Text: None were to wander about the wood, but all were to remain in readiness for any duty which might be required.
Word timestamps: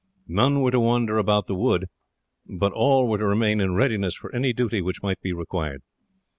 None 0.27 0.59
were 0.61 0.71
to 0.71 0.79
wander 0.79 1.19
about 1.19 1.45
the 1.45 1.53
wood, 1.53 1.85
but 2.47 2.73
all 2.73 3.07
were 3.07 3.19
to 3.19 3.27
remain 3.27 3.61
in 3.61 3.75
readiness 3.75 4.15
for 4.15 4.33
any 4.33 4.51
duty 4.51 4.81
which 4.81 5.03
might 5.03 5.21
be 5.21 5.31
required. 5.31 5.83